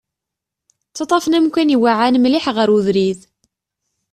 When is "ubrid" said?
2.77-3.19